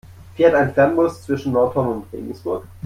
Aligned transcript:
Fährt 0.33 0.55
ein 0.55 0.73
Fernbus 0.73 1.21
zwischen 1.21 1.51
Nordhorn 1.51 1.89
und 1.89 2.07
Regensburg? 2.11 2.63